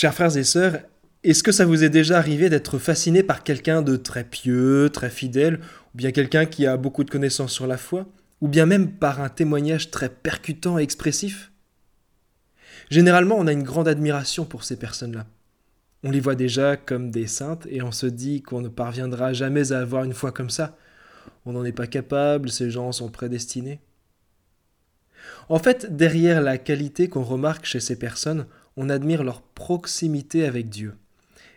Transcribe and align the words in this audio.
Chers 0.00 0.14
frères 0.14 0.36
et 0.36 0.44
sœurs, 0.44 0.78
est-ce 1.24 1.42
que 1.42 1.50
ça 1.50 1.66
vous 1.66 1.82
est 1.82 1.90
déjà 1.90 2.18
arrivé 2.18 2.48
d'être 2.48 2.78
fasciné 2.78 3.24
par 3.24 3.42
quelqu'un 3.42 3.82
de 3.82 3.96
très 3.96 4.22
pieux, 4.22 4.90
très 4.92 5.10
fidèle, 5.10 5.58
ou 5.92 5.96
bien 5.96 6.12
quelqu'un 6.12 6.46
qui 6.46 6.68
a 6.68 6.76
beaucoup 6.76 7.02
de 7.02 7.10
connaissances 7.10 7.50
sur 7.50 7.66
la 7.66 7.78
foi, 7.78 8.06
ou 8.40 8.46
bien 8.46 8.64
même 8.64 8.92
par 8.92 9.20
un 9.20 9.28
témoignage 9.28 9.90
très 9.90 10.08
percutant 10.08 10.78
et 10.78 10.84
expressif? 10.84 11.50
Généralement, 12.90 13.34
on 13.38 13.48
a 13.48 13.52
une 13.52 13.64
grande 13.64 13.88
admiration 13.88 14.44
pour 14.44 14.62
ces 14.62 14.76
personnes-là. 14.76 15.26
On 16.04 16.12
les 16.12 16.20
voit 16.20 16.36
déjà 16.36 16.76
comme 16.76 17.10
des 17.10 17.26
saintes 17.26 17.66
et 17.68 17.82
on 17.82 17.90
se 17.90 18.06
dit 18.06 18.40
qu'on 18.40 18.60
ne 18.60 18.68
parviendra 18.68 19.32
jamais 19.32 19.72
à 19.72 19.80
avoir 19.80 20.04
une 20.04 20.14
foi 20.14 20.30
comme 20.30 20.48
ça. 20.48 20.76
On 21.44 21.54
n'en 21.54 21.64
est 21.64 21.72
pas 21.72 21.88
capable, 21.88 22.50
ces 22.50 22.70
gens 22.70 22.92
sont 22.92 23.10
prédestinés. 23.10 23.80
En 25.48 25.58
fait, 25.58 25.96
derrière 25.96 26.40
la 26.40 26.56
qualité 26.56 27.08
qu'on 27.08 27.24
remarque 27.24 27.64
chez 27.64 27.80
ces 27.80 27.98
personnes, 27.98 28.46
on 28.78 28.88
admire 28.88 29.24
leur 29.24 29.42
proximité 29.42 30.44
avec 30.46 30.68
Dieu. 30.68 30.94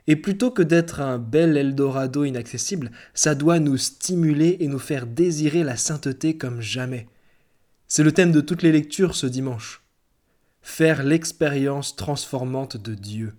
Et 0.07 0.15
plutôt 0.15 0.49
que 0.49 0.63
d'être 0.63 0.99
un 0.99 1.19
bel 1.19 1.55
Eldorado 1.55 2.23
inaccessible, 2.23 2.91
ça 3.13 3.35
doit 3.35 3.59
nous 3.59 3.77
stimuler 3.77 4.57
et 4.59 4.67
nous 4.67 4.79
faire 4.79 5.05
désirer 5.05 5.63
la 5.63 5.77
sainteté 5.77 6.35
comme 6.35 6.61
jamais. 6.61 7.07
C'est 7.87 8.03
le 8.03 8.11
thème 8.11 8.31
de 8.31 8.41
toutes 8.41 8.63
les 8.63 8.71
lectures 8.71 9.15
ce 9.15 9.27
dimanche. 9.27 9.83
Faire 10.63 11.03
l'expérience 11.03 11.95
transformante 11.95 12.75
de 12.75 12.95
Dieu. 12.95 13.33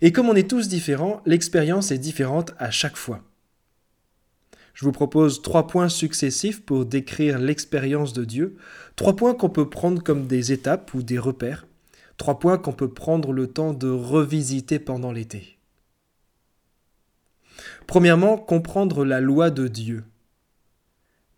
Et 0.00 0.12
comme 0.12 0.28
on 0.28 0.36
est 0.36 0.48
tous 0.48 0.68
différents, 0.68 1.22
l'expérience 1.26 1.90
est 1.90 1.98
différente 1.98 2.52
à 2.58 2.70
chaque 2.70 2.96
fois. 2.96 3.24
Je 4.72 4.84
vous 4.84 4.92
propose 4.92 5.42
trois 5.42 5.66
points 5.66 5.88
successifs 5.88 6.64
pour 6.64 6.86
décrire 6.86 7.38
l'expérience 7.38 8.12
de 8.12 8.24
Dieu, 8.24 8.56
trois 8.94 9.16
points 9.16 9.34
qu'on 9.34 9.48
peut 9.48 9.68
prendre 9.68 10.02
comme 10.02 10.26
des 10.26 10.52
étapes 10.52 10.94
ou 10.94 11.02
des 11.02 11.18
repères, 11.18 11.65
trois 12.16 12.38
points 12.38 12.58
qu'on 12.58 12.72
peut 12.72 12.92
prendre 12.92 13.32
le 13.32 13.46
temps 13.46 13.72
de 13.72 13.88
revisiter 13.88 14.78
pendant 14.78 15.12
l'été. 15.12 15.58
Premièrement, 17.86 18.36
comprendre 18.36 19.04
la 19.04 19.20
loi 19.20 19.50
de 19.50 19.68
Dieu. 19.68 20.04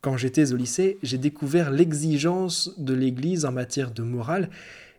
Quand 0.00 0.16
j'étais 0.16 0.52
au 0.52 0.56
lycée, 0.56 0.98
j'ai 1.02 1.18
découvert 1.18 1.70
l'exigence 1.70 2.72
de 2.78 2.94
l'Église 2.94 3.44
en 3.44 3.52
matière 3.52 3.90
de 3.90 4.02
morale, 4.02 4.48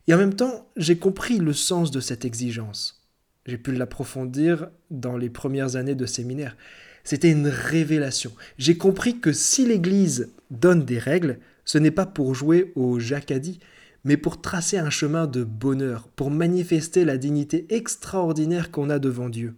et 0.08 0.14
en 0.14 0.18
même 0.18 0.36
temps, 0.36 0.68
j'ai 0.76 0.98
compris 0.98 1.38
le 1.38 1.54
sens 1.54 1.92
de 1.92 2.00
cette 2.00 2.26
exigence. 2.26 3.08
J'ai 3.46 3.58
pu 3.58 3.72
l'approfondir 3.74 4.70
dans 4.92 5.18
les 5.18 5.30
premières 5.30 5.76
années 5.76 5.96
de 5.96 6.06
séminaire. 6.06 6.58
C'était 7.04 7.32
une 7.32 7.48
révélation. 7.48 8.32
J'ai 8.58 8.78
compris 8.78 9.20
que 9.20 9.32
si 9.32 9.66
l'Église 9.66 10.32
donne 10.52 10.84
des 10.84 11.00
règles, 11.00 11.40
ce 11.64 11.78
n'est 11.78 11.92
pas 11.92 12.06
pour 12.06 12.36
jouer 12.36 12.72
au 12.76 13.00
jacadi, 13.00 13.60
mais 14.04 14.18
pour 14.18 14.42
tracer 14.42 14.78
un 14.78 14.90
chemin 14.90 15.28
de 15.28 15.44
bonheur, 15.44 16.08
pour 16.10 16.32
manifester 16.32 17.06
la 17.06 17.18
dignité 17.18 17.66
extraordinaire 17.70 18.72
qu'on 18.72 18.90
a 18.90 19.00
devant 19.00 19.30
Dieu. 19.30 19.56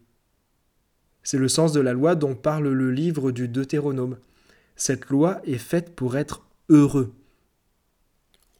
C'est 1.23 1.37
le 1.37 1.47
sens 1.47 1.71
de 1.71 1.79
la 1.79 1.93
loi 1.93 2.15
dont 2.15 2.35
parle 2.35 2.69
le 2.69 2.91
livre 2.91 3.31
du 3.31 3.47
Deutéronome. 3.47 4.17
Cette 4.75 5.09
loi 5.09 5.41
est 5.45 5.57
faite 5.57 5.95
pour 5.95 6.17
être 6.17 6.43
heureux. 6.69 7.13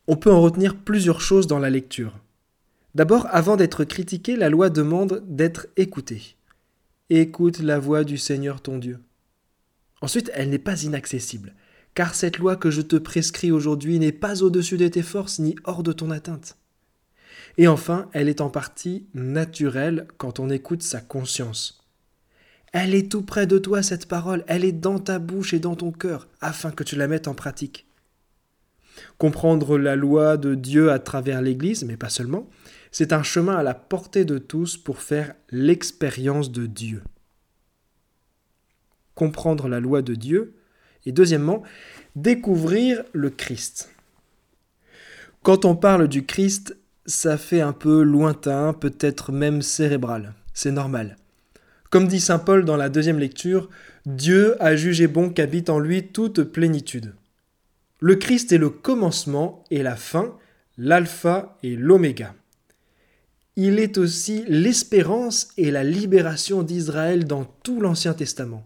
On 0.07 0.15
peut 0.15 0.31
en 0.31 0.41
retenir 0.41 0.75
plusieurs 0.75 1.21
choses 1.21 1.47
dans 1.47 1.59
la 1.59 1.69
lecture. 1.69 2.19
D'abord, 2.93 3.27
avant 3.31 3.55
d'être 3.55 3.83
critiqué, 3.83 4.35
la 4.35 4.49
loi 4.49 4.69
demande 4.69 5.23
d'être 5.27 5.67
écoutée. 5.77 6.35
Écoute 7.09 7.59
la 7.59 7.79
voix 7.79 8.03
du 8.03 8.17
Seigneur 8.17 8.61
ton 8.61 8.77
Dieu. 8.77 8.99
Ensuite, 10.01 10.31
elle 10.33 10.49
n'est 10.49 10.59
pas 10.59 10.83
inaccessible, 10.83 11.53
car 11.95 12.15
cette 12.15 12.37
loi 12.37 12.55
que 12.55 12.71
je 12.71 12.81
te 12.81 12.95
prescris 12.95 13.51
aujourd'hui 13.51 13.99
n'est 13.99 14.11
pas 14.11 14.43
au-dessus 14.43 14.77
de 14.77 14.87
tes 14.87 15.01
forces 15.01 15.39
ni 15.39 15.55
hors 15.63 15.83
de 15.83 15.91
ton 15.91 16.09
atteinte. 16.11 16.57
Et 17.57 17.67
enfin, 17.67 18.09
elle 18.13 18.29
est 18.29 18.41
en 18.41 18.49
partie 18.49 19.07
naturelle 19.13 20.07
quand 20.17 20.39
on 20.39 20.49
écoute 20.49 20.83
sa 20.83 21.01
conscience. 21.01 21.85
Elle 22.71 22.95
est 22.95 23.11
tout 23.11 23.23
près 23.23 23.47
de 23.47 23.57
toi, 23.57 23.83
cette 23.83 24.07
parole, 24.07 24.45
elle 24.47 24.63
est 24.63 24.71
dans 24.71 24.99
ta 24.99 25.19
bouche 25.19 25.53
et 25.53 25.59
dans 25.59 25.75
ton 25.75 25.91
cœur, 25.91 26.29
afin 26.39 26.71
que 26.71 26.85
tu 26.85 26.95
la 26.95 27.07
mettes 27.07 27.27
en 27.27 27.33
pratique. 27.33 27.85
Comprendre 29.17 29.77
la 29.77 29.97
loi 29.97 30.37
de 30.37 30.55
Dieu 30.55 30.91
à 30.91 30.99
travers 30.99 31.41
l'Église, 31.41 31.83
mais 31.83 31.97
pas 31.97 32.09
seulement, 32.09 32.49
c'est 32.91 33.13
un 33.13 33.23
chemin 33.23 33.55
à 33.57 33.63
la 33.63 33.73
portée 33.73 34.23
de 34.23 34.37
tous 34.37 34.77
pour 34.77 35.01
faire 35.01 35.33
l'expérience 35.49 36.51
de 36.51 36.65
Dieu. 36.65 37.03
Comprendre 39.15 39.67
la 39.67 39.81
loi 39.81 40.01
de 40.01 40.15
Dieu, 40.15 40.55
et 41.05 41.11
deuxièmement, 41.11 41.63
découvrir 42.15 43.03
le 43.13 43.29
Christ. 43.29 43.89
Quand 45.43 45.65
on 45.65 45.75
parle 45.75 46.07
du 46.07 46.25
Christ, 46.25 46.77
ça 47.05 47.37
fait 47.37 47.61
un 47.61 47.73
peu 47.73 48.03
lointain, 48.03 48.73
peut-être 48.73 49.31
même 49.31 49.61
cérébral. 49.61 50.33
C'est 50.53 50.71
normal. 50.71 51.17
Comme 51.89 52.07
dit 52.07 52.21
Saint 52.21 52.39
Paul 52.39 52.63
dans 52.63 52.77
la 52.77 52.89
deuxième 52.89 53.19
lecture, 53.19 53.69
Dieu 54.05 54.55
a 54.63 54.75
jugé 54.75 55.07
bon 55.07 55.29
qu'habite 55.29 55.69
en 55.69 55.79
lui 55.79 56.07
toute 56.07 56.43
plénitude. 56.43 57.13
Le 57.99 58.15
Christ 58.15 58.51
est 58.51 58.57
le 58.57 58.69
commencement 58.69 59.63
et 59.69 59.83
la 59.83 59.95
fin, 59.95 60.35
l'alpha 60.77 61.57
et 61.63 61.75
l'oméga. 61.75 62.33
Il 63.55 63.77
est 63.79 63.97
aussi 63.97 64.43
l'espérance 64.47 65.49
et 65.57 65.69
la 65.69 65.83
libération 65.83 66.63
d'Israël 66.63 67.25
dans 67.25 67.45
tout 67.63 67.81
l'Ancien 67.81 68.13
Testament. 68.13 68.65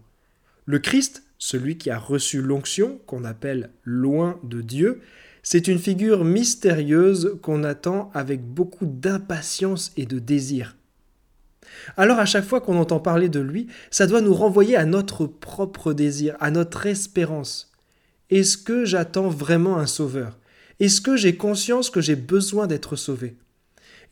Le 0.64 0.78
Christ, 0.78 1.24
celui 1.38 1.78
qui 1.78 1.90
a 1.90 1.98
reçu 1.98 2.40
l'onction, 2.42 2.98
qu'on 3.06 3.24
appelle 3.24 3.70
loin 3.84 4.40
de 4.42 4.60
Dieu, 4.60 5.00
c'est 5.42 5.68
une 5.68 5.78
figure 5.78 6.24
mystérieuse 6.24 7.38
qu'on 7.42 7.62
attend 7.62 8.10
avec 8.14 8.42
beaucoup 8.42 8.86
d'impatience 8.86 9.92
et 9.96 10.06
de 10.06 10.18
désir. 10.18 10.76
Alors 11.96 12.18
à 12.18 12.24
chaque 12.24 12.44
fois 12.44 12.60
qu'on 12.60 12.78
entend 12.78 13.00
parler 13.00 13.28
de 13.28 13.40
lui, 13.40 13.68
ça 13.90 14.06
doit 14.06 14.20
nous 14.20 14.34
renvoyer 14.34 14.76
à 14.76 14.86
notre 14.86 15.26
propre 15.26 15.92
désir, 15.92 16.36
à 16.40 16.50
notre 16.50 16.86
espérance. 16.86 17.72
Est-ce 18.30 18.56
que 18.56 18.84
j'attends 18.84 19.28
vraiment 19.28 19.78
un 19.78 19.86
sauveur? 19.86 20.38
Est-ce 20.80 21.00
que 21.00 21.16
j'ai 21.16 21.36
conscience 21.36 21.90
que 21.90 22.00
j'ai 22.00 22.16
besoin 22.16 22.66
d'être 22.66 22.96
sauvé? 22.96 23.36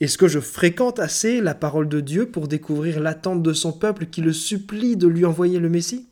Est-ce 0.00 0.18
que 0.18 0.28
je 0.28 0.40
fréquente 0.40 0.98
assez 0.98 1.40
la 1.40 1.54
parole 1.54 1.88
de 1.88 2.00
Dieu 2.00 2.26
pour 2.26 2.48
découvrir 2.48 3.00
l'attente 3.00 3.42
de 3.42 3.52
son 3.52 3.72
peuple 3.72 4.06
qui 4.06 4.20
le 4.20 4.32
supplie 4.32 4.96
de 4.96 5.08
lui 5.08 5.24
envoyer 5.24 5.58
le 5.58 5.68
Messie? 5.68 6.08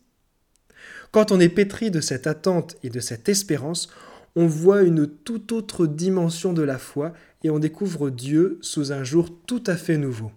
Quand 1.13 1.31
on 1.31 1.41
est 1.41 1.51
pétri 1.51 1.91
de 1.91 2.01
cette 2.01 2.27
attente 2.27 2.77
et 2.83 2.89
de 2.89 2.99
cette 2.99 3.29
espérance, 3.29 3.89
on 4.35 4.47
voit 4.47 4.83
une 4.83 5.07
toute 5.07 5.53
autre 5.53 5.87
dimension 5.87 6.55
de 6.55 6.63
la 6.63 6.79
foi 6.79 7.13
et 7.45 7.51
on 7.51 7.59
découvre 7.59 8.09
Dieu 8.09 8.59
sous 8.63 8.93
un 8.93 9.05
jour 9.05 9.29
tout 9.47 9.63
à 9.67 9.77
fait 9.77 9.99
nouveau. 9.99 10.33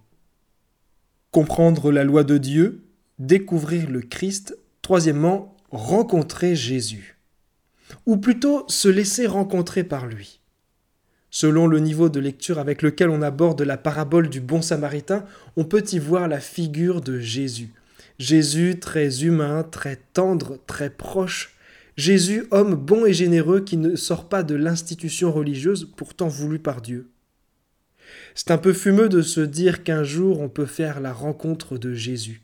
Comprendre 1.31 1.93
la 1.93 2.03
loi 2.03 2.25
de 2.25 2.37
Dieu, 2.37 2.83
découvrir 3.19 3.89
le 3.89 4.01
Christ, 4.01 4.57
troisièmement, 4.81 5.55
rencontrer 5.71 6.55
Jésus 6.55 7.17
ou 8.05 8.17
plutôt 8.17 8.65
se 8.67 8.89
laisser 8.89 9.27
rencontrer 9.27 9.83
par 9.83 10.07
lui. 10.07 10.41
Selon 11.29 11.67
le 11.67 11.79
niveau 11.79 12.09
de 12.09 12.19
lecture 12.19 12.59
avec 12.59 12.81
lequel 12.81 13.09
on 13.09 13.21
aborde 13.21 13.61
la 13.61 13.77
parabole 13.77 14.29
du 14.29 14.41
bon 14.41 14.61
samaritain, 14.61 15.25
on 15.55 15.65
peut 15.65 15.83
y 15.91 15.99
voir 15.99 16.27
la 16.27 16.39
figure 16.39 17.01
de 17.01 17.19
Jésus. 17.19 17.73
Jésus 18.17 18.79
très 18.79 19.23
humain, 19.23 19.63
très 19.63 19.97
tendre, 20.13 20.59
très 20.67 20.89
proche. 20.89 21.55
Jésus, 21.97 22.45
homme 22.51 22.75
bon 22.75 23.05
et 23.05 23.13
généreux 23.13 23.61
qui 23.61 23.77
ne 23.77 23.95
sort 23.95 24.27
pas 24.27 24.43
de 24.43 24.55
l'institution 24.55 25.31
religieuse 25.31 25.91
pourtant 25.95 26.27
voulue 26.27 26.59
par 26.59 26.81
Dieu. 26.81 27.09
C'est 28.35 28.51
un 28.51 28.57
peu 28.57 28.73
fumeux 28.73 29.09
de 29.09 29.21
se 29.21 29.41
dire 29.41 29.83
qu'un 29.83 30.03
jour 30.03 30.39
on 30.39 30.49
peut 30.49 30.65
faire 30.65 30.99
la 30.99 31.13
rencontre 31.13 31.77
de 31.77 31.93
Jésus. 31.93 32.41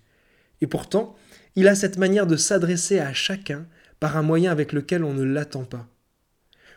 Et 0.61 0.67
pourtant, 0.67 1.15
il 1.55 1.67
a 1.67 1.75
cette 1.75 1.97
manière 1.97 2.27
de 2.27 2.37
s'adresser 2.37 2.99
à 2.99 3.13
chacun 3.13 3.65
par 3.99 4.17
un 4.17 4.21
moyen 4.21 4.51
avec 4.51 4.73
lequel 4.73 5.03
on 5.03 5.13
ne 5.13 5.23
l'attend 5.23 5.63
pas. 5.63 5.87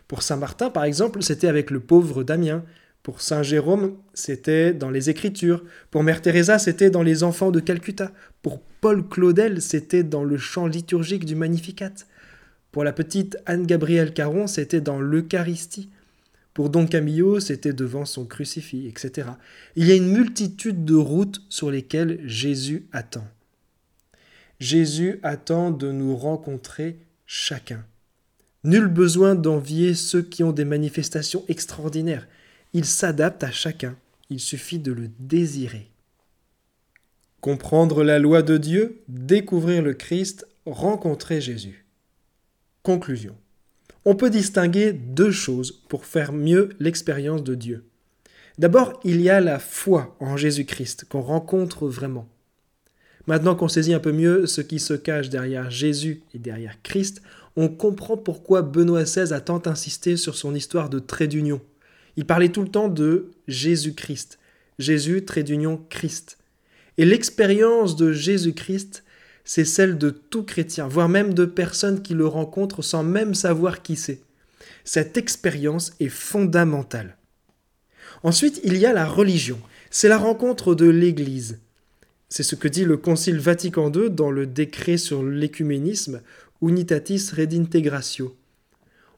Pour 0.09 0.22
Saint 0.22 0.37
Martin, 0.37 0.71
par 0.71 0.84
exemple, 0.84 1.22
c'était 1.22 1.49
avec 1.49 1.71
le 1.71 1.81
pauvre 1.81 2.25
Damien. 2.25 2.65
Pour 3.04 3.20
Saint 3.20 3.42
Jérôme, 3.42 3.98
c'était 4.15 4.72
dans 4.72 4.88
les 4.88 5.10
Écritures. 5.10 5.62
Pour 5.91 6.03
Mère 6.03 6.22
Teresa, 6.22 6.59
c'était 6.59 6.89
dans 6.89 7.03
les 7.03 7.22
enfants 7.22 7.51
de 7.51 7.60
Calcutta. 7.60 8.12
Pour 8.41 8.62
Paul 8.80 9.06
Claudel, 9.06 9.60
c'était 9.60 10.03
dans 10.03 10.24
le 10.24 10.39
chant 10.39 10.66
liturgique 10.66 11.27
du 11.27 11.34
Magnificat. 11.34 11.92
Pour 12.72 12.83
la 12.83 12.95
petite 12.95 13.36
Anne-Gabrielle 13.45 14.15
Caron, 14.15 14.47
c'était 14.47 14.80
dans 14.80 14.98
l'Eucharistie. 14.98 15.91
Pour 16.54 16.71
Don 16.71 16.86
Camillo, 16.86 17.41
c'était 17.41 17.74
devant 17.74 18.06
son 18.06 18.24
crucifix, 18.24 18.89
etc. 18.89 19.28
Il 19.77 19.86
y 19.86 19.92
a 19.92 19.97
une 19.97 20.10
multitude 20.10 20.86
de 20.86 20.95
routes 20.95 21.42
sur 21.50 21.71
lesquelles 21.71 22.22
Jésus 22.24 22.86
attend. 22.91 23.28
Jésus 24.60 25.21
attend 25.22 25.71
de 25.71 25.92
nous 25.92 26.16
rencontrer 26.16 26.97
chacun. 27.27 27.84
Nul 28.65 28.86
besoin 28.89 29.34
d'envier 29.34 29.92
ceux 29.92 30.22
qui 30.22 30.42
ont 30.42 30.53
des 30.53 30.65
manifestations 30.65 31.45
extraordinaires. 31.48 32.27
Il 32.74 32.84
s'adapte 32.84 33.44
à 33.44 33.53
chacun. 33.53 33.97
Il 34.30 34.41
suffit 34.41 34.80
de 34.80 34.91
le 34.91 35.09
désirer. 35.21 35.92
Comprendre 37.41 38.03
la 38.03 38.18
loi 38.18 38.42
de 38.42 38.56
Dieu, 38.56 39.00
découvrir 39.06 39.80
le 39.80 39.94
Christ, 39.94 40.48
rencontrer 40.66 41.41
Jésus. 41.41 41.84
Conclusion. 42.82 43.36
On 44.04 44.16
peut 44.16 44.28
distinguer 44.28 44.92
deux 44.92 45.30
choses 45.30 45.71
pour 45.88 46.04
faire 46.04 46.32
mieux 46.32 46.71
l'expérience 46.80 47.44
de 47.44 47.54
Dieu. 47.54 47.84
D'abord, 48.59 48.98
il 49.04 49.21
y 49.21 49.30
a 49.30 49.41
la 49.41 49.60
foi 49.60 50.16
en 50.18 50.36
Jésus-Christ 50.36 51.04
qu'on 51.09 51.22
rencontre 51.22 51.86
vraiment. 51.86 52.28
Maintenant 53.28 53.54
qu'on 53.54 53.68
saisit 53.68 53.94
un 53.94 54.00
peu 54.00 54.12
mieux 54.12 54.47
ce 54.47 54.60
qui 54.60 54.80
se 54.80 54.94
cache 54.94 55.28
derrière 55.28 55.71
Jésus 55.71 56.22
et 56.34 56.41
derrière 56.41 56.82
Christ, 56.82 57.22
on 57.54 57.68
comprend 57.68 58.16
pourquoi 58.16 58.62
Benoît 58.62 59.04
XVI 59.04 59.32
a 59.32 59.41
tant 59.41 59.62
insisté 59.66 60.16
sur 60.16 60.34
son 60.34 60.56
histoire 60.56 60.91
de 60.91 60.98
trait 60.98 61.28
d'union. 61.28 61.60
Il 62.16 62.27
parlait 62.27 62.51
tout 62.51 62.63
le 62.63 62.69
temps 62.69 62.89
de 62.89 63.31
Jésus-Christ. 63.49 64.39
Jésus, 64.78 65.25
trait 65.25 65.43
d'union, 65.43 65.84
Christ. 65.89 66.39
Et 66.99 67.05
l'expérience 67.05 67.97
de 67.97 68.13
Jésus-Christ, 68.13 69.05
c'est 69.45 69.65
celle 69.65 69.99
de 69.99 70.11
tout 70.11 70.43
chrétien, 70.43 70.89
voire 70.89 71.09
même 71.09 71.34
de 71.34 71.45
personnes 71.45 72.03
qui 72.03 72.15
le 72.15 72.27
rencontrent 72.27 72.83
sans 72.83 73.03
même 73.03 73.34
savoir 73.34 73.83
qui 73.83 73.97
c'est. 73.97 74.21
Cette 74.84 75.16
expérience 75.16 75.93
est 76.01 76.09
fondamentale. 76.09 77.16
Ensuite, 78.22 78.60
il 78.65 78.77
y 78.77 78.87
a 78.87 78.93
la 78.93 79.07
religion. 79.07 79.59
C'est 79.91 80.09
la 80.09 80.19
rencontre 80.19 80.75
de 80.75 80.87
l'Église. 80.87 81.59
C'est 82.28 82.43
ce 82.43 82.55
que 82.55 82.69
dit 82.69 82.84
le 82.84 82.97
Concile 82.97 83.39
Vatican 83.39 83.93
II 83.93 84.10
dans 84.10 84.31
le 84.31 84.47
décret 84.47 84.97
sur 84.97 85.22
l'écuménisme 85.22 86.21
Unitatis 86.63 87.31
Redintegratio. 87.37 88.37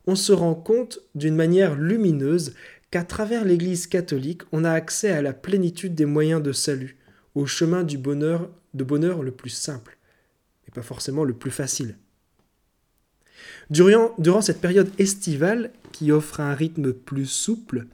On 0.07 0.17
se 0.17 0.33
rend 0.33 0.55
compte 0.55 1.01
d'une 1.15 1.35
manière 1.35 1.77
lumineuse 1.77 2.55
qu'à 2.91 3.05
travers 3.05 3.45
l'Église 3.45 3.87
catholique, 3.87 4.43
on 4.53 4.65
a 4.65 4.71
accès 4.71 5.11
à 5.11 5.23
la 5.23 5.33
plénitude 5.33 5.95
des 5.95 6.07
moyens 6.07 6.43
de 6.43 6.53
salut, 6.53 6.97
au 7.35 7.47
chemin 7.47 7.83
du 7.83 7.99
bonheur, 7.99 8.51
de 8.75 8.85
bonheur 8.85 9.23
le 9.23 9.33
plus 9.33 9.51
simple, 9.51 9.99
et 10.67 10.71
pas 10.71 10.83
forcément 10.83 11.25
le 11.25 11.35
plus 11.35 11.51
facile. 11.51 11.97
Durant, 13.71 14.15
durant 14.19 14.41
cette 14.41 14.61
période 14.61 14.91
estivale, 14.99 15.73
qui 15.93 16.13
offre 16.13 16.41
un 16.41 16.55
rythme 16.55 16.93
plus 16.93 17.27
souple, 17.27 17.87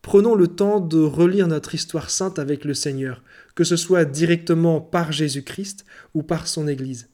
prenons 0.00 0.34
le 0.34 0.48
temps 0.48 0.80
de 0.80 0.98
relire 0.98 1.48
notre 1.48 1.74
histoire 1.74 2.10
sainte 2.10 2.38
avec 2.38 2.64
le 2.64 2.74
Seigneur, 2.74 3.22
que 3.54 3.64
ce 3.64 3.76
soit 3.76 4.04
directement 4.04 4.80
par 4.80 5.12
Jésus-Christ 5.12 5.84
ou 6.14 6.22
par 6.22 6.46
son 6.46 6.66
Église. 6.66 7.08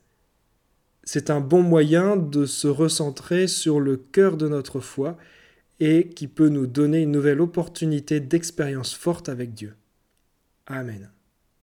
C'est 1.05 1.31
un 1.31 1.41
bon 1.41 1.63
moyen 1.63 2.17
de 2.17 2.47
se 2.47 2.69
recentrer 2.69 3.47
sur 3.47 3.81
le 3.81 3.97
cœur 3.97 4.37
de 4.37 4.49
notre 4.49 4.81
foi 4.81 5.17
et 5.81 6.09
qui 6.09 6.29
peut 6.29 6.49
nous 6.49 6.67
donner 6.67 7.03
une 7.03 7.13
nouvelle 7.13 7.41
opportunité 7.41 8.21
d'expérience 8.21 8.95
forte 8.95 9.29
avec 9.29 9.55
Dieu. 9.55 9.75
Amen. 10.67 11.11